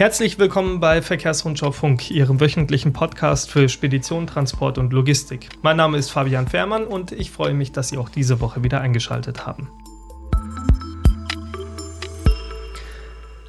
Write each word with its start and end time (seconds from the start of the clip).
Herzlich 0.00 0.38
willkommen 0.38 0.80
bei 0.80 1.02
Verkehrsrundschau 1.02 1.72
Funk, 1.72 2.10
Ihrem 2.10 2.40
wöchentlichen 2.40 2.94
Podcast 2.94 3.50
für 3.50 3.68
Spedition, 3.68 4.26
Transport 4.26 4.78
und 4.78 4.94
Logistik. 4.94 5.50
Mein 5.60 5.76
Name 5.76 5.98
ist 5.98 6.08
Fabian 6.08 6.48
Fährmann 6.48 6.86
und 6.86 7.12
ich 7.12 7.30
freue 7.30 7.52
mich, 7.52 7.72
dass 7.72 7.90
Sie 7.90 7.98
auch 7.98 8.08
diese 8.08 8.40
Woche 8.40 8.64
wieder 8.64 8.80
eingeschaltet 8.80 9.46
haben. 9.46 9.68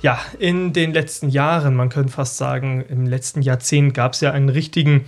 Ja, 0.01 0.19
in 0.39 0.73
den 0.73 0.91
letzten 0.91 1.29
Jahren, 1.29 1.73
man 1.73 1.87
könnte 1.87 2.11
fast 2.11 2.35
sagen, 2.35 2.83
im 2.89 3.05
letzten 3.05 3.41
Jahrzehnt 3.41 3.93
gab 3.93 4.11
es 4.11 4.19
ja 4.19 4.31
einen 4.31 4.49
richtigen 4.49 5.05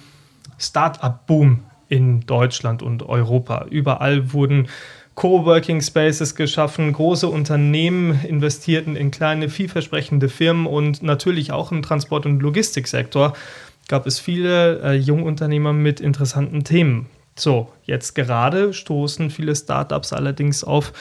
Start-up-Boom 0.58 1.60
in 1.90 2.22
Deutschland 2.22 2.82
und 2.82 3.04
Europa. 3.04 3.66
Überall 3.70 4.32
wurden 4.32 4.70
Coworking 5.16 5.82
Spaces 5.82 6.36
geschaffen, 6.36 6.92
große 6.92 7.28
Unternehmen 7.28 8.20
investierten 8.26 8.96
in 8.96 9.12
kleine, 9.12 9.50
vielversprechende 9.50 10.28
Firmen 10.28 10.66
und 10.66 11.04
natürlich 11.04 11.52
auch 11.52 11.72
im 11.72 11.84
Transport- 11.84 12.26
und 12.26 12.42
Logistiksektor 12.42 13.34
gab 13.88 14.08
es 14.08 14.20
viele 14.20 14.82
äh, 14.82 14.94
Jungunternehmer 14.94 15.74
mit 15.74 16.00
interessanten 16.00 16.64
Themen. 16.64 17.08
So, 17.36 17.70
jetzt 17.84 18.16
gerade 18.16 18.74
stoßen 18.74 19.30
viele 19.30 19.56
Startups 19.56 20.14
allerdings 20.14 20.64
auf 20.64 20.94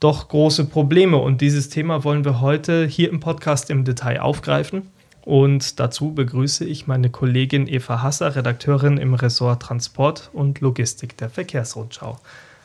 doch 0.00 0.28
große 0.28 0.64
Probleme 0.64 1.16
und 1.16 1.40
dieses 1.40 1.68
Thema 1.68 2.02
wollen 2.02 2.24
wir 2.24 2.40
heute 2.40 2.86
hier 2.86 3.10
im 3.10 3.20
Podcast 3.20 3.70
im 3.70 3.84
Detail 3.84 4.20
aufgreifen. 4.20 4.90
Und 5.24 5.78
dazu 5.78 6.12
begrüße 6.12 6.64
ich 6.64 6.88
meine 6.88 7.08
Kollegin 7.08 7.68
Eva 7.68 8.02
Hasser, 8.02 8.34
Redakteurin 8.34 8.98
im 8.98 9.14
Ressort 9.14 9.62
Transport 9.62 10.30
und 10.32 10.60
Logistik 10.60 11.16
der 11.16 11.30
Verkehrsrundschau. 11.30 12.18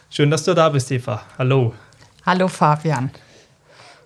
Schön, 0.09 0.31
dass 0.31 0.45
du 0.45 0.53
da 0.53 0.69
bist, 0.69 0.89
Eva. 0.91 1.21
Hallo. 1.37 1.73
Hallo, 2.25 2.47
Fabian. 2.47 3.11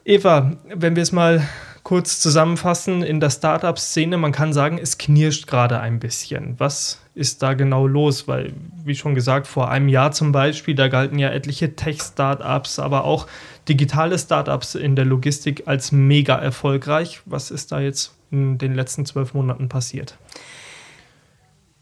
Eva, 0.04 0.54
wenn 0.74 0.96
wir 0.96 1.04
es 1.04 1.12
mal 1.12 1.48
kurz 1.84 2.20
zusammenfassen 2.20 3.04
in 3.04 3.20
der 3.20 3.30
Startup-Szene, 3.30 4.18
man 4.18 4.32
kann 4.32 4.52
sagen, 4.52 4.80
es 4.80 4.98
knirscht 4.98 5.46
gerade 5.46 5.80
ein 5.80 6.00
bisschen. 6.00 6.56
Was 6.58 7.00
ist 7.14 7.44
da 7.44 7.54
genau 7.54 7.86
los? 7.86 8.28
Weil, 8.28 8.54
wie 8.84 8.96
schon 8.96 9.14
gesagt, 9.14 9.46
vor 9.46 9.70
einem 9.70 9.90
Jahr 9.90 10.12
zum 10.12 10.32
Beispiel, 10.32 10.74
da 10.74 10.88
galten 10.88 11.20
ja 11.20 11.30
etliche 11.30 11.76
Tech-Startups, 11.76 12.80
aber 12.80 13.06
auch 13.06 13.28
digitale 13.70 14.18
Startups 14.18 14.74
in 14.74 14.96
der 14.96 15.06
Logistik 15.06 15.68
als 15.68 15.92
mega 15.92 16.36
erfolgreich. 16.36 17.22
Was 17.26 17.52
ist 17.52 17.72
da 17.72 17.80
jetzt 17.80 18.16
in 18.32 18.58
den 18.58 18.74
letzten 18.74 19.06
zwölf 19.06 19.36
Monaten 19.36 19.70
passiert? 19.70 20.18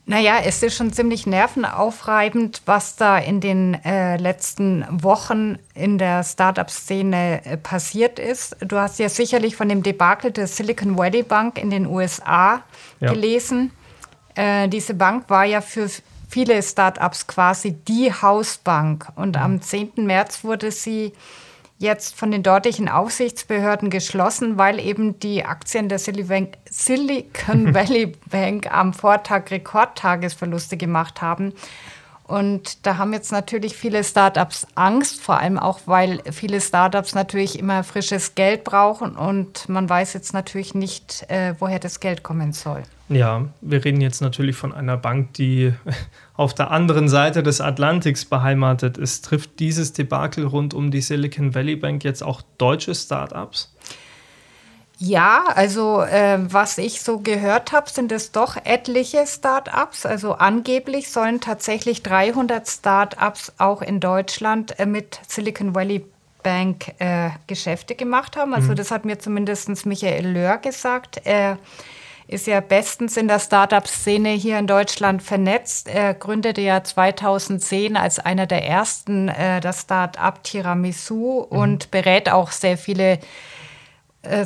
Naja, 0.10 0.40
es 0.44 0.64
ist 0.64 0.76
schon 0.76 0.92
ziemlich 0.92 1.28
nervenaufreibend, 1.28 2.64
was 2.66 2.96
da 2.96 3.20
in 3.20 3.42
den 3.42 3.76
äh, 3.76 4.18
letzten 4.18 4.84
Wochen 4.90 5.60
in 5.76 6.00
der 6.00 6.24
Startup-Szene 6.24 7.46
äh, 7.46 7.58
passiert 7.58 8.18
ist. 8.18 8.58
Du 8.60 8.80
hast 8.80 8.98
ja 8.98 9.08
sicherlich 9.08 9.56
von 9.56 9.70
dem 9.70 9.84
Debakel 9.84 10.32
der 10.32 10.48
Silicon 10.48 10.98
Valley 10.98 11.22
Bank 11.22 11.62
in 11.62 11.70
den 11.70 11.86
USA 11.86 12.64
ja. 13.00 13.14
gelesen. 13.14 13.72
Äh, 14.34 14.68
diese 14.68 14.96
Bank 14.96 15.30
war 15.30 15.46
ja 15.46 15.62
für 15.62 15.88
viele 16.28 16.64
Startups 16.64 17.28
quasi 17.28 17.74
die 17.74 18.12
Hausbank. 18.12 19.10
Und 19.16 19.36
mhm. 19.36 19.44
am 19.44 19.62
10. 19.62 19.92
März 19.98 20.44
wurde 20.44 20.72
sie 20.72 21.14
jetzt 21.80 22.16
von 22.16 22.30
den 22.30 22.44
dortigen 22.44 22.90
Aufsichtsbehörden 22.90 23.90
geschlossen, 23.90 24.58
weil 24.58 24.80
eben 24.80 25.18
die 25.20 25.46
Aktien 25.46 25.90
der 25.90 25.98
Silicon 25.98 26.54
Valley 27.74 28.14
Bank 28.30 28.72
am 28.72 28.94
Vortag 28.94 29.50
Rekordtagesverluste 29.50 30.78
gemacht 30.78 31.22
haben. 31.22 31.54
Und 32.26 32.86
da 32.86 32.98
haben 32.98 33.14
jetzt 33.14 33.32
natürlich 33.32 33.76
viele 33.76 34.04
Startups 34.04 34.68
Angst, 34.76 35.20
vor 35.20 35.40
allem 35.40 35.58
auch, 35.58 35.80
weil 35.86 36.22
viele 36.32 36.62
Startups 36.62 37.16
natürlich 37.16 37.58
immer 37.58 37.84
frisches 37.84 38.36
Geld 38.36 38.66
brauchen 38.66 39.16
und 39.16 39.68
man 39.68 39.90
weiß 39.90 40.14
jetzt 40.14 40.34
natürlich 40.34 40.76
nicht, 40.76 41.26
äh, 41.30 41.56
woher 41.58 41.80
das 41.80 42.00
Geld 42.00 42.22
kommen 42.22 42.54
soll. 42.54 42.84
Ja, 43.10 43.48
wir 43.62 43.84
reden 43.84 44.02
jetzt 44.02 44.22
natürlich 44.22 44.56
von 44.56 44.72
einer 44.72 44.96
Bank, 44.96 45.34
die 45.34 45.74
auf 46.36 46.54
der 46.54 46.70
anderen 46.70 47.10
Seite 47.10 47.42
des 47.42 47.60
Atlantiks 47.60 48.24
beheimatet 48.24 48.98
ist. 48.98 49.26
Trifft 49.26 49.60
dieses 49.60 49.94
Debakel 49.94 50.46
rund 50.46 50.74
um 50.76 50.92
die 50.92 51.02
Silicon 51.02 51.56
Valley 51.56 51.76
Bank 51.76 52.04
jetzt 52.04 52.22
auch 52.22 52.42
deutsche 52.60 52.94
Startups? 52.94 53.74
Ja, 55.02 55.46
also 55.56 56.02
äh, 56.02 56.40
was 56.42 56.78
ich 56.78 57.02
so 57.02 57.20
gehört 57.20 57.72
habe, 57.72 57.90
sind 57.90 58.12
es 58.12 58.34
doch 58.34 58.58
etliche 58.66 59.26
Start-ups. 59.26 60.06
Also 60.06 60.34
angeblich 60.34 61.10
sollen 61.10 61.40
tatsächlich 61.40 62.04
300 62.04 62.68
Start-ups 62.68 63.54
auch 63.58 63.82
in 63.82 64.02
Deutschland 64.02 64.78
äh, 64.78 64.86
mit 64.86 65.20
Silicon 65.26 65.74
Valley 65.74 66.06
Bank 66.44 66.94
äh, 67.00 67.30
Geschäfte 67.48 67.96
gemacht 67.96 68.36
haben. 68.36 68.54
Also 68.54 68.72
mhm. 68.72 68.76
das 68.76 68.92
hat 68.92 69.06
mir 69.06 69.20
zumindest 69.20 69.86
Michael 69.86 70.28
Löhr 70.28 70.58
gesagt. 70.58 71.22
Er 71.24 71.58
ist 72.30 72.46
ja 72.46 72.60
bestens 72.60 73.18
in 73.18 73.28
der 73.28 73.40
Start-up-Szene 73.40 74.30
hier 74.30 74.60
in 74.60 74.68
Deutschland 74.68 75.24
vernetzt. 75.24 75.88
Er 75.88 76.14
gründete 76.14 76.62
ja 76.62 76.84
2010 76.84 77.98
als 77.98 78.20
einer 78.20 78.46
der 78.46 78.64
ersten 78.64 79.30
äh, 79.30 79.60
das 79.62 79.82
Start-up 79.82 80.44
Tiramisu 80.44 81.48
mhm. 81.50 81.58
und 81.58 81.92
berät 81.92 82.30
auch 82.30 82.52
sehr 82.52 82.78
viele 82.78 83.18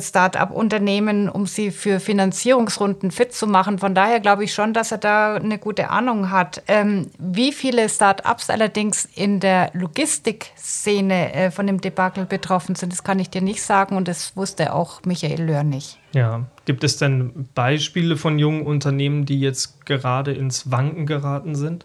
Start-up-Unternehmen, 0.00 1.28
um 1.28 1.46
sie 1.46 1.72
für 1.72 1.98
Finanzierungsrunden 1.98 3.10
fit 3.10 3.32
zu 3.32 3.48
machen. 3.48 3.78
Von 3.78 3.94
daher 3.94 4.20
glaube 4.20 4.44
ich 4.44 4.54
schon, 4.54 4.72
dass 4.72 4.92
er 4.92 4.98
da 4.98 5.34
eine 5.34 5.58
gute 5.58 5.90
Ahnung 5.90 6.30
hat. 6.30 6.62
Ähm, 6.68 7.10
wie 7.18 7.52
viele 7.52 7.88
Start-ups 7.88 8.50
allerdings 8.50 9.08
in 9.16 9.40
der 9.40 9.70
Logistikszene 9.74 11.34
äh, 11.34 11.50
von 11.50 11.66
dem 11.66 11.80
Debakel 11.80 12.24
betroffen 12.24 12.76
sind, 12.76 12.92
das 12.92 13.02
kann 13.02 13.18
ich 13.18 13.30
dir 13.30 13.42
nicht 13.42 13.62
sagen 13.62 13.96
und 13.96 14.06
das 14.06 14.36
wusste 14.36 14.72
auch 14.72 15.02
Michael 15.04 15.42
Löhr 15.42 15.64
nicht. 15.64 15.98
Ja, 16.12 16.46
gibt 16.64 16.84
es 16.84 16.96
denn 16.96 17.48
Beispiele 17.54 18.16
von 18.16 18.38
jungen 18.38 18.64
Unternehmen, 18.66 19.26
die 19.26 19.40
jetzt 19.40 19.84
gerade 19.86 20.32
ins 20.32 20.70
Wanken 20.70 21.06
geraten 21.06 21.56
sind? 21.56 21.84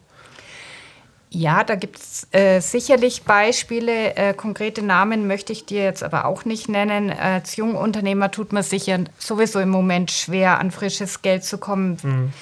Ja, 1.31 1.63
da 1.63 1.75
gibt 1.75 1.99
es 1.99 2.27
äh, 2.31 2.59
sicherlich 2.59 3.23
Beispiele. 3.23 4.15
Äh, 4.15 4.33
konkrete 4.33 4.81
Namen 4.81 5.27
möchte 5.27 5.53
ich 5.53 5.65
dir 5.65 5.83
jetzt 5.83 6.01
aber 6.01 6.25
auch 6.25 6.43
nicht 6.43 6.69
nennen. 6.69 7.11
Als 7.11 7.55
Jungunternehmer 7.55 8.31
tut 8.31 8.51
man 8.51 8.63
sich 8.63 8.87
ja 8.87 8.97
sowieso 9.19 9.59
im 9.59 9.69
Moment 9.69 10.09
schwer, 10.09 10.59
an 10.59 10.71
frisches 10.71 11.21
Geld 11.21 11.43
zu 11.43 11.59
kommen. 11.59 11.97
Mhm. 12.01 12.33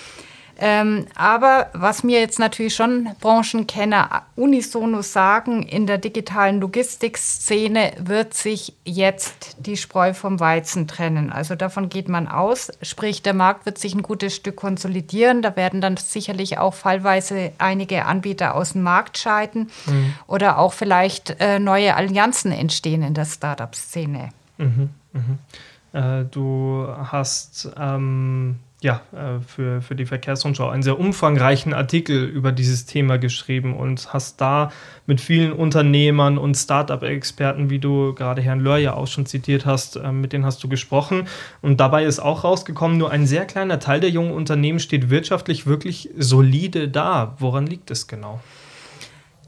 Ähm, 0.60 1.06
aber 1.16 1.68
was 1.74 2.04
mir 2.04 2.20
jetzt 2.20 2.40
natürlich 2.40 2.76
schon 2.76 3.10
Branchenkenner 3.22 4.24
unisono 4.36 5.02
sagen, 5.02 5.62
in 5.62 5.86
der 5.86 6.00
digitalen 6.00 6.60
Logistikszene 6.60 7.94
wird 8.00 8.34
sich 8.34 8.74
jetzt 8.84 9.58
die 9.60 9.78
Spreu 9.78 10.14
vom 10.14 10.40
Weizen 10.40 10.88
trennen. 10.88 11.32
Also 11.32 11.56
davon 11.56 11.90
geht 11.90 12.10
man 12.10 12.28
aus. 12.28 12.72
Sprich, 12.82 13.22
der 13.22 13.36
Markt 13.36 13.66
wird 13.68 13.78
sich 13.78 13.94
ein 13.94 14.02
gutes 14.02 14.36
Stück 14.36 14.56
konsolidieren. 14.56 15.44
Da 15.44 15.56
werden 15.56 15.80
dann 15.80 15.98
sicherlich 15.98 16.58
auch 16.58 16.74
fallweise 16.74 17.52
einige 17.60 18.06
Anbieter 18.06 18.56
aus 18.56 18.74
dem 18.74 18.82
Markt 18.82 19.18
scheiden 19.20 19.70
mhm. 19.86 20.14
oder 20.26 20.58
auch 20.58 20.74
vielleicht 20.74 21.36
äh, 21.40 21.60
neue 21.60 21.96
Allianzen 21.96 22.52
entstehen 22.52 23.04
in 23.04 23.14
der 23.14 23.26
Startup-Szene. 23.26 24.30
Mhm, 24.58 24.90
mh. 25.14 26.22
äh, 26.22 26.26
du 26.26 26.88
hast 27.12 27.70
ähm 27.78 28.58
ja, 28.82 29.02
äh, 29.12 29.40
für, 29.40 29.82
für 29.82 29.96
die 29.96 30.06
Verkehrsrundschau 30.06 30.70
einen 30.70 30.84
sehr 30.84 31.00
umfangreichen 31.00 31.74
Artikel 31.74 32.26
über 32.26 32.52
dieses 32.52 32.86
Thema 32.86 33.18
geschrieben 33.18 33.76
und 33.76 34.14
hast 34.14 34.40
da 34.40 34.72
mit 35.08 35.20
vielen 35.20 35.52
Unternehmern 35.52 36.38
und 36.38 36.56
Startup-Experten, 36.56 37.72
wie 37.72 37.80
du 37.80 38.14
gerade 38.14 38.42
Herrn 38.42 38.60
Löhr 38.60 38.78
ja 38.78 38.94
auch 38.94 39.08
schon 39.08 39.26
zitiert 39.26 39.66
hast, 39.66 39.96
äh, 39.96 40.12
mit 40.12 40.32
denen 40.32 40.46
hast 40.46 40.64
du 40.64 40.70
gesprochen. 40.70 41.28
Und 41.64 41.80
dabei 41.80 42.06
ist 42.06 42.20
auch 42.20 42.44
rausgekommen, 42.44 43.00
nur 43.00 43.10
ein 43.10 43.26
sehr 43.26 43.46
kleiner 43.46 43.80
Teil 43.80 44.00
der 44.00 44.12
jungen 44.12 44.32
Unternehmen 44.32 44.80
steht 44.80 45.10
wirtschaftlich 45.10 45.66
wirklich 45.66 46.12
solide 46.16 46.88
da. 46.88 47.36
Woran 47.40 47.66
liegt 47.66 47.90
es 47.90 48.08
genau? 48.08 48.42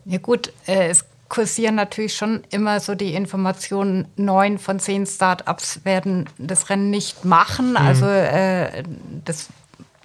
Ja 0.06 0.18
gut, 0.18 0.52
äh, 0.66 0.88
es 0.88 1.06
kursieren 1.30 1.76
natürlich 1.76 2.16
schon 2.16 2.42
immer 2.50 2.80
so 2.80 2.96
die 2.96 3.14
Informationen, 3.14 4.08
neun 4.16 4.58
von 4.58 4.80
zehn 4.80 5.06
Startups 5.06 5.86
werden 5.86 6.28
das 6.38 6.70
Rennen 6.70 6.90
nicht 6.90 7.24
machen. 7.24 7.72
Mhm. 7.72 7.78
Also 7.78 8.06
äh, 8.08 8.84
das 9.24 9.50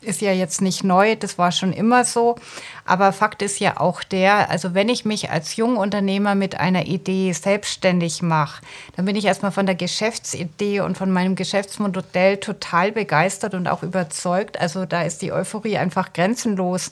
ist 0.04 0.20
ja 0.20 0.32
jetzt 0.32 0.60
nicht 0.60 0.84
neu, 0.84 1.16
das 1.16 1.38
war 1.38 1.50
schon 1.50 1.72
immer 1.72 2.04
so. 2.04 2.36
Aber 2.84 3.12
Fakt 3.12 3.42
ist 3.42 3.58
ja 3.58 3.80
auch 3.80 4.02
der, 4.02 4.50
also 4.50 4.74
wenn 4.74 4.88
ich 4.88 5.04
mich 5.04 5.30
als 5.30 5.56
Jungunternehmer 5.56 6.34
mit 6.34 6.60
einer 6.60 6.86
Idee 6.86 7.32
selbstständig 7.32 8.22
mache, 8.22 8.62
dann 8.96 9.06
bin 9.06 9.16
ich 9.16 9.24
erstmal 9.24 9.52
von 9.52 9.66
der 9.66 9.74
Geschäftsidee 9.74 10.80
und 10.80 10.98
von 10.98 11.10
meinem 11.10 11.34
Geschäftsmodell 11.34 12.36
total 12.36 12.92
begeistert 12.92 13.54
und 13.54 13.66
auch 13.66 13.82
überzeugt. 13.82 14.60
Also 14.60 14.84
da 14.84 15.02
ist 15.02 15.22
die 15.22 15.32
Euphorie 15.32 15.78
einfach 15.78 16.12
grenzenlos. 16.12 16.90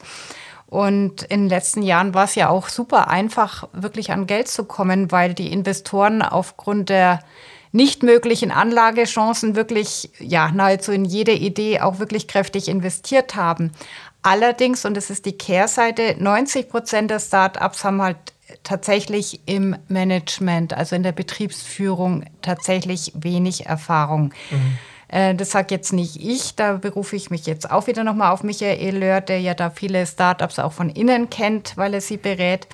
Und 0.73 1.25
in 1.25 1.41
den 1.41 1.49
letzten 1.51 1.83
Jahren 1.83 2.15
war 2.15 2.25
es 2.25 2.35
ja 2.35 2.49
auch 2.49 2.71
super 2.71 3.09
einfach, 3.09 3.69
wirklich 3.75 4.11
an 4.11 4.27
Geld 4.27 4.49
zu 4.49 4.65
kommen, 4.65 5.13
weil 5.13 5.35
die 5.35 5.53
Investoren 5.53 6.23
aufgrund 6.23 6.89
der 6.89 7.23
nicht 7.73 8.03
möglichen 8.03 8.51
Anlagechancen 8.51 9.55
wirklich, 9.55 10.09
ja, 10.19 10.51
nahezu 10.51 10.91
in 10.91 11.05
jede 11.05 11.33
Idee 11.33 11.81
auch 11.81 11.99
wirklich 11.99 12.27
kräftig 12.27 12.69
investiert 12.69 13.37
haben. 13.37 13.73
Allerdings, 14.23 14.87
und 14.87 14.97
das 14.97 15.11
ist 15.11 15.27
die 15.27 15.37
Kehrseite, 15.37 16.17
90 16.19 16.71
Prozent 16.71 17.11
der 17.11 17.21
Startups 17.21 17.85
haben 17.85 18.01
halt 18.01 18.17
tatsächlich 18.63 19.41
im 19.45 19.77
Management, 19.89 20.73
also 20.73 20.97
in 20.97 21.03
der 21.03 21.13
Betriebsführung, 21.13 22.25
tatsächlich 22.41 23.13
wenig 23.15 23.67
Erfahrung. 23.67 24.33
Mhm. 24.51 24.79
Äh, 25.13 25.35
das 25.35 25.51
sage 25.51 25.75
jetzt 25.75 25.93
nicht 25.93 26.17
ich, 26.17 26.57
da 26.57 26.73
berufe 26.75 27.15
ich 27.15 27.31
mich 27.31 27.47
jetzt 27.47 27.71
auch 27.71 27.87
wieder 27.87 28.03
nochmal 28.03 28.33
auf 28.33 28.43
Michael 28.43 28.97
Löhr, 28.97 29.21
der 29.21 29.41
ja 29.41 29.55
da 29.55 29.71
viele 29.71 30.05
Startups 30.07 30.59
auch 30.59 30.73
von 30.73 30.89
innen 30.89 31.31
kennt, 31.31 31.77
weil 31.77 31.95
er 31.95 32.01
sie 32.01 32.17
berät. 32.17 32.67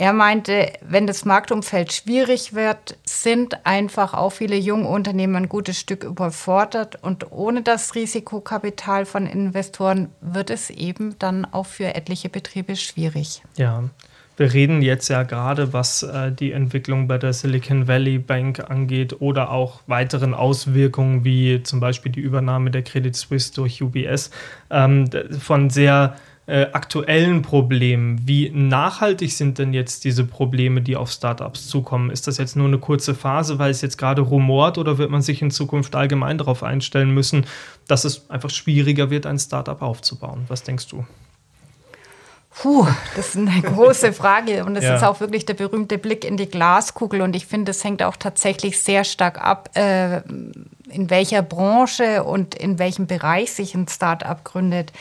Er 0.00 0.12
meinte, 0.12 0.72
wenn 0.80 1.08
das 1.08 1.24
Marktumfeld 1.24 1.92
schwierig 1.92 2.54
wird, 2.54 2.96
sind 3.04 3.66
einfach 3.66 4.14
auch 4.14 4.30
viele 4.30 4.56
junge 4.56 4.88
Unternehmen 4.88 5.34
ein 5.34 5.48
gutes 5.48 5.78
Stück 5.78 6.04
überfordert 6.04 7.02
und 7.02 7.32
ohne 7.32 7.62
das 7.62 7.96
Risikokapital 7.96 9.06
von 9.06 9.26
Investoren 9.26 10.10
wird 10.20 10.50
es 10.50 10.70
eben 10.70 11.18
dann 11.18 11.44
auch 11.44 11.66
für 11.66 11.96
etliche 11.96 12.28
Betriebe 12.28 12.76
schwierig. 12.76 13.42
Ja, 13.56 13.90
wir 14.38 14.52
reden 14.52 14.82
jetzt 14.82 15.08
ja 15.08 15.24
gerade, 15.24 15.72
was 15.72 16.04
äh, 16.04 16.30
die 16.30 16.52
Entwicklung 16.52 17.08
bei 17.08 17.18
der 17.18 17.32
Silicon 17.32 17.88
Valley 17.88 18.18
Bank 18.18 18.70
angeht 18.70 19.20
oder 19.20 19.50
auch 19.50 19.80
weiteren 19.88 20.32
Auswirkungen 20.32 21.24
wie 21.24 21.62
zum 21.64 21.80
Beispiel 21.80 22.12
die 22.12 22.20
Übernahme 22.20 22.70
der 22.70 22.82
Credit 22.82 23.14
Suisse 23.14 23.52
durch 23.52 23.82
UBS 23.82 24.30
ähm, 24.70 25.10
von 25.40 25.70
sehr 25.70 26.16
äh, 26.46 26.66
aktuellen 26.72 27.42
Problemen. 27.42 28.26
Wie 28.26 28.48
nachhaltig 28.50 29.32
sind 29.32 29.58
denn 29.58 29.74
jetzt 29.74 30.04
diese 30.04 30.24
Probleme, 30.24 30.82
die 30.82 30.94
auf 30.94 31.10
Startups 31.10 31.66
zukommen? 31.66 32.10
Ist 32.10 32.28
das 32.28 32.38
jetzt 32.38 32.56
nur 32.56 32.68
eine 32.68 32.78
kurze 32.78 33.16
Phase, 33.16 33.58
weil 33.58 33.72
es 33.72 33.82
jetzt 33.82 33.98
gerade 33.98 34.22
rumort 34.22 34.78
oder 34.78 34.98
wird 34.98 35.10
man 35.10 35.20
sich 35.20 35.42
in 35.42 35.50
Zukunft 35.50 35.96
allgemein 35.96 36.38
darauf 36.38 36.62
einstellen 36.62 37.12
müssen, 37.12 37.44
dass 37.88 38.04
es 38.04 38.30
einfach 38.30 38.50
schwieriger 38.50 39.10
wird, 39.10 39.26
ein 39.26 39.38
Startup 39.38 39.82
aufzubauen? 39.82 40.44
Was 40.46 40.62
denkst 40.62 40.86
du? 40.86 41.04
Puh, 42.50 42.86
das 43.14 43.34
ist 43.34 43.36
eine 43.36 43.62
große 43.62 44.12
Frage 44.12 44.64
und 44.64 44.74
es 44.76 44.84
ja. 44.84 44.96
ist 44.96 45.04
auch 45.04 45.20
wirklich 45.20 45.46
der 45.46 45.54
berühmte 45.54 45.96
Blick 45.96 46.24
in 46.24 46.36
die 46.36 46.48
Glaskugel 46.48 47.20
und 47.20 47.36
ich 47.36 47.46
finde, 47.46 47.70
es 47.70 47.84
hängt 47.84 48.02
auch 48.02 48.16
tatsächlich 48.16 48.82
sehr 48.82 49.04
stark 49.04 49.40
ab, 49.40 49.70
äh, 49.76 50.22
in 50.90 51.10
welcher 51.10 51.42
Branche 51.42 52.24
und 52.24 52.54
in 52.54 52.78
welchem 52.78 53.06
Bereich 53.06 53.52
sich 53.52 53.74
ein 53.74 53.86
Start-up 53.86 54.44
gründet. 54.44 54.92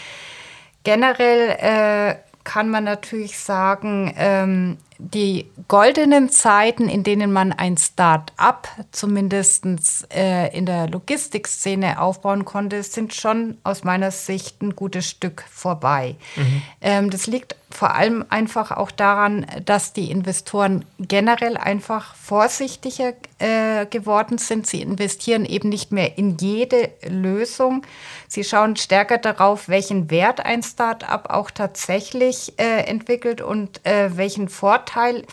Generell 0.84 1.50
äh, 1.60 2.16
kann 2.44 2.70
man 2.70 2.84
natürlich 2.84 3.40
sagen, 3.40 4.14
ähm, 4.18 4.78
die 5.00 5.50
goldenen 5.68 6.30
Zeiten, 6.30 6.90
in 6.90 7.04
denen 7.04 7.32
man 7.32 7.52
ein 7.54 7.78
Start-up 7.78 8.68
zumindest 8.92 9.66
äh, 10.14 10.56
in 10.58 10.66
der 10.66 10.90
Logistikszene 10.90 12.02
aufbauen 12.02 12.46
konnte, 12.46 12.82
sind 12.84 13.14
schon 13.14 13.58
aus 13.64 13.84
meiner 13.84 14.12
Sicht 14.12 14.62
ein 14.62 14.76
gutes 14.76 15.08
Stück 15.08 15.44
vorbei. 15.50 16.16
Mhm. 16.36 16.62
Ähm, 16.82 17.10
das 17.10 17.28
liegt 17.28 17.56
vor 17.70 17.94
allem 17.94 18.26
einfach 18.30 18.72
auch 18.72 18.92
daran, 18.92 19.46
dass 19.66 19.92
die 19.92 20.10
Investoren 20.10 20.86
generell 21.00 21.58
einfach 21.58 22.16
vorsichtiger 22.16 23.14
äh, 23.40 23.86
geworden 23.86 24.38
sind. 24.38 24.68
Sie 24.68 24.82
investieren 24.82 25.46
eben 25.46 25.70
nicht 25.70 25.92
mehr 25.92 26.18
in 26.18 26.38
jede 26.38 26.92
Lösung. 27.08 27.86
Sie 28.28 28.46
schauen 28.46 28.78
stärker 28.78 29.18
darauf, 29.18 29.68
welchen 29.68 30.10
Wert 30.10 30.46
ein 30.46 30.64
Start-up 30.64 31.30
auch 31.30 31.52
tatsächlich 31.52 32.54
äh, 32.58 32.86
entwickelt 32.86 33.42
und 33.42 33.86
äh, 33.86 34.16
welchen 34.16 34.48
Vorteil 34.48 35.26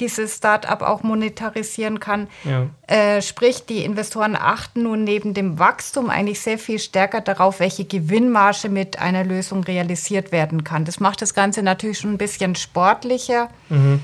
dieses 0.00 0.36
Start-up 0.36 0.82
auch 0.82 1.02
monetarisieren 1.02 2.00
kann. 2.00 2.28
Ja. 2.44 2.66
Äh, 2.86 3.22
sprich, 3.22 3.66
die 3.66 3.84
Investoren 3.84 4.36
achten 4.36 4.82
nun 4.82 5.04
neben 5.04 5.34
dem 5.34 5.58
Wachstum 5.58 6.10
eigentlich 6.10 6.40
sehr 6.40 6.58
viel 6.58 6.78
stärker 6.78 7.20
darauf, 7.20 7.60
welche 7.60 7.84
Gewinnmarge 7.84 8.68
mit 8.68 8.98
einer 8.98 9.24
Lösung 9.24 9.64
realisiert 9.64 10.32
werden 10.32 10.64
kann. 10.64 10.84
Das 10.84 11.00
macht 11.00 11.22
das 11.22 11.34
Ganze 11.34 11.62
natürlich 11.62 11.98
schon 11.98 12.12
ein 12.12 12.18
bisschen 12.18 12.54
sportlicher. 12.54 13.48
Mhm. 13.68 14.00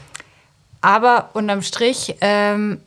Aber 0.81 1.31
unterm 1.33 1.63
Strich 1.63 2.17
ähm, 2.21 2.81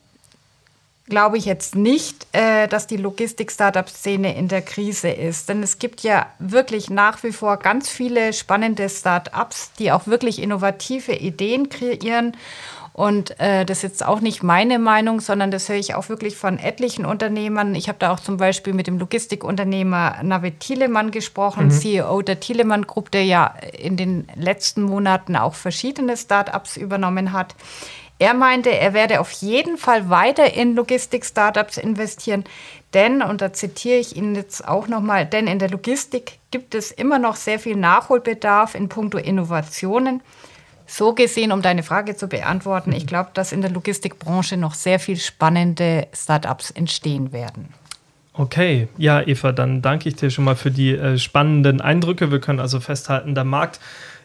glaube 1.11 1.37
ich 1.37 1.45
jetzt 1.45 1.75
nicht, 1.75 2.25
äh, 2.31 2.67
dass 2.67 2.87
die 2.87 2.97
Logistik-Startup-Szene 2.97 4.35
in 4.35 4.47
der 4.47 4.63
Krise 4.63 5.09
ist. 5.09 5.49
Denn 5.49 5.61
es 5.61 5.77
gibt 5.77 6.01
ja 6.01 6.25
wirklich 6.39 6.89
nach 6.89 7.21
wie 7.21 7.33
vor 7.33 7.57
ganz 7.57 7.89
viele 7.89 8.33
spannende 8.33 8.89
Startups, 8.89 9.71
die 9.77 9.91
auch 9.91 10.07
wirklich 10.07 10.41
innovative 10.41 11.13
Ideen 11.13 11.69
kreieren 11.69 12.35
und 12.93 13.39
äh, 13.39 13.65
das 13.65 13.79
ist 13.79 13.83
jetzt 13.83 14.05
auch 14.05 14.19
nicht 14.19 14.43
meine 14.43 14.77
Meinung, 14.77 15.21
sondern 15.21 15.49
das 15.49 15.69
höre 15.69 15.77
ich 15.77 15.95
auch 15.95 16.09
wirklich 16.09 16.35
von 16.35 16.59
etlichen 16.59 17.05
Unternehmern. 17.05 17.73
Ich 17.73 17.87
habe 17.87 17.99
da 17.99 18.11
auch 18.11 18.19
zum 18.19 18.37
Beispiel 18.37 18.73
mit 18.73 18.87
dem 18.87 18.99
Logistikunternehmer 18.99 20.17
Navid 20.23 20.59
Thielemann 20.59 21.11
gesprochen, 21.11 21.65
mhm. 21.65 21.71
CEO 21.71 22.21
der 22.21 22.39
Thielemann 22.41 22.85
Group, 22.85 23.09
der 23.11 23.23
ja 23.23 23.55
in 23.77 23.95
den 23.95 24.27
letzten 24.35 24.81
Monaten 24.81 25.37
auch 25.37 25.55
verschiedene 25.55 26.17
Start-ups 26.17 26.75
übernommen 26.75 27.31
hat. 27.31 27.55
Er 28.21 28.35
meinte, 28.35 28.69
er 28.69 28.93
werde 28.93 29.19
auf 29.19 29.31
jeden 29.31 29.79
Fall 29.79 30.11
weiter 30.11 30.53
in 30.53 30.75
Logistik-Startups 30.75 31.77
investieren, 31.77 32.43
denn, 32.93 33.23
und 33.23 33.41
da 33.41 33.51
zitiere 33.51 33.97
ich 33.97 34.15
ihn 34.15 34.35
jetzt 34.35 34.67
auch 34.67 34.87
nochmal, 34.87 35.25
denn 35.25 35.47
in 35.47 35.57
der 35.57 35.71
Logistik 35.71 36.37
gibt 36.51 36.75
es 36.75 36.91
immer 36.91 37.17
noch 37.17 37.35
sehr 37.35 37.57
viel 37.57 37.75
Nachholbedarf 37.75 38.75
in 38.75 38.89
puncto 38.89 39.17
Innovationen. 39.17 40.21
So 40.85 41.15
gesehen, 41.15 41.51
um 41.51 41.63
deine 41.63 41.81
Frage 41.81 42.15
zu 42.15 42.27
beantworten, 42.27 42.91
ich 42.91 43.07
glaube, 43.07 43.31
dass 43.33 43.53
in 43.53 43.61
der 43.61 43.71
Logistikbranche 43.71 44.55
noch 44.55 44.75
sehr 44.75 44.99
viel 44.99 45.17
spannende 45.17 46.07
Startups 46.13 46.69
entstehen 46.69 47.33
werden. 47.33 47.73
Okay, 48.33 48.87
ja, 48.97 49.25
Eva, 49.25 49.51
dann 49.51 49.81
danke 49.81 50.07
ich 50.07 50.15
dir 50.15 50.29
schon 50.29 50.45
mal 50.45 50.55
für 50.55 50.69
die 50.69 50.91
äh, 50.91 51.17
spannenden 51.17 51.81
Eindrücke. 51.81 52.31
Wir 52.31 52.39
können 52.39 52.59
also 52.59 52.79
festhalten, 52.79 53.33
der 53.33 53.45
Markt 53.45 53.79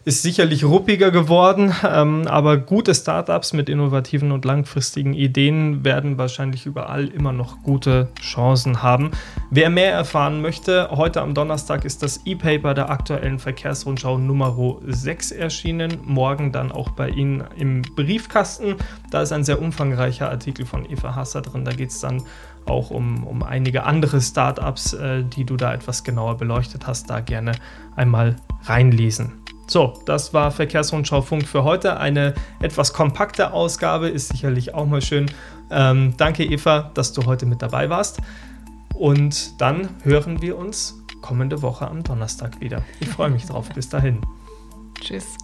ist 0.06 0.22
sicherlich 0.22 0.62
ruppiger 0.62 1.10
geworden, 1.10 1.74
ähm, 1.84 2.28
aber 2.28 2.58
gute 2.58 2.94
Startups 2.94 3.52
mit 3.52 3.68
innovativen 3.68 4.30
und 4.30 4.44
langfristigen 4.44 5.14
Ideen 5.14 5.84
werden 5.84 6.16
wahrscheinlich 6.16 6.64
überall 6.64 7.08
immer 7.08 7.32
noch 7.32 7.64
gute 7.64 8.06
Chancen 8.20 8.84
haben. 8.84 9.10
Wer 9.50 9.68
mehr 9.68 9.92
erfahren 9.92 10.40
möchte, 10.42 10.90
heute 10.92 11.22
am 11.22 11.34
Donnerstag 11.34 11.84
ist 11.84 12.04
das 12.04 12.20
E-Paper 12.24 12.72
der 12.72 12.88
aktuellen 12.88 13.40
Verkehrsrundschau 13.40 14.16
Nummer 14.16 14.56
6 14.86 15.32
erschienen, 15.32 15.98
morgen 16.04 16.52
dann 16.52 16.70
auch 16.70 16.90
bei 16.90 17.08
Ihnen 17.08 17.42
im 17.56 17.82
Briefkasten. 17.82 18.76
Da 19.10 19.22
ist 19.22 19.32
ein 19.32 19.42
sehr 19.42 19.60
umfangreicher 19.60 20.30
Artikel 20.30 20.66
von 20.66 20.88
Eva 20.88 21.16
Hasser 21.16 21.42
drin, 21.42 21.64
da 21.64 21.72
geht 21.72 21.90
es 21.90 21.98
dann 21.98 22.22
auch 22.64 22.90
um, 22.90 23.24
um 23.24 23.42
einige 23.42 23.82
andere 23.82 24.20
Startups, 24.20 24.92
äh, 24.92 25.24
die 25.24 25.44
du 25.44 25.56
da 25.56 25.74
etwas 25.74 26.04
genauer 26.04 26.36
beleuchtet 26.36 26.86
hast, 26.86 27.10
da 27.10 27.18
gerne 27.18 27.52
einmal 27.96 28.36
reinlesen. 28.66 29.45
So, 29.66 29.94
das 30.04 30.32
war 30.32 30.50
Verkehrsrundschau 30.50 31.22
Funk 31.22 31.46
für 31.46 31.64
heute. 31.64 31.98
Eine 31.98 32.34
etwas 32.60 32.92
kompakte 32.92 33.52
Ausgabe 33.52 34.08
ist 34.08 34.28
sicherlich 34.28 34.74
auch 34.74 34.86
mal 34.86 35.02
schön. 35.02 35.30
Ähm, 35.70 36.14
danke, 36.16 36.44
Eva, 36.44 36.90
dass 36.94 37.12
du 37.12 37.26
heute 37.26 37.46
mit 37.46 37.62
dabei 37.62 37.90
warst. 37.90 38.20
Und 38.94 39.60
dann 39.60 39.88
hören 40.02 40.40
wir 40.40 40.56
uns 40.56 41.02
kommende 41.20 41.62
Woche 41.62 41.88
am 41.88 42.04
Donnerstag 42.04 42.60
wieder. 42.60 42.82
Ich 43.00 43.08
freue 43.08 43.30
mich 43.30 43.46
drauf. 43.46 43.68
Bis 43.74 43.88
dahin. 43.88 44.20
Tschüss. 45.00 45.36